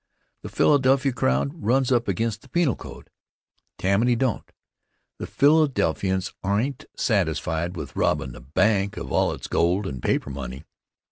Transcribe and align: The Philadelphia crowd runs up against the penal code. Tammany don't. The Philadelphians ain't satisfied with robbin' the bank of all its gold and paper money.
The 0.41 0.49
Philadelphia 0.49 1.11
crowd 1.13 1.51
runs 1.53 1.91
up 1.91 2.07
against 2.07 2.41
the 2.41 2.49
penal 2.49 2.75
code. 2.75 3.11
Tammany 3.77 4.15
don't. 4.15 4.51
The 5.19 5.27
Philadelphians 5.27 6.33
ain't 6.43 6.85
satisfied 6.95 7.75
with 7.77 7.95
robbin' 7.95 8.31
the 8.31 8.41
bank 8.41 8.97
of 8.97 9.11
all 9.11 9.31
its 9.31 9.45
gold 9.45 9.85
and 9.85 10.01
paper 10.01 10.31
money. 10.31 10.63